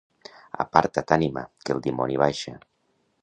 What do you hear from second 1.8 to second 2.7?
dimoni baixa.